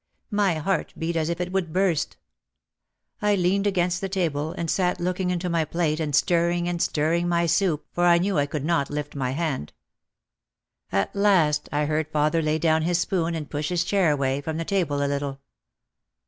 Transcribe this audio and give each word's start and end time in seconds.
My 0.31 0.55
heart 0.55 0.95
beat 0.97 1.15
as 1.15 1.29
if 1.29 1.39
it 1.39 1.51
would 1.51 1.71
burst. 1.71 2.17
I 3.21 3.35
leaned 3.35 3.67
against 3.67 4.01
the 4.01 4.09
table 4.09 4.51
and 4.51 4.67
sat 4.67 4.99
looking 4.99 5.29
into 5.29 5.47
my 5.47 5.63
plate 5.63 5.99
and 5.99 6.15
stirring 6.15 6.67
and 6.67 6.81
stirring 6.81 7.27
my 7.27 7.45
soup 7.45 7.85
for 7.91 8.05
I 8.07 8.17
knew 8.17 8.35
I 8.39 8.47
could 8.47 8.65
not 8.65 8.89
lift 8.89 9.13
my 9.15 9.29
hand. 9.29 9.73
At 10.91 11.15
last 11.15 11.69
I 11.71 11.85
heard 11.85 12.07
father 12.11 12.41
lay 12.41 12.57
down 12.57 12.81
his 12.81 12.97
spoon 12.97 13.35
and 13.35 13.47
push 13.47 13.69
his 13.69 13.83
chair 13.83 14.09
away 14.11 14.41
from 14.41 14.57
the 14.57 14.65
table 14.65 15.03
a 15.05 15.05
little. 15.07 15.39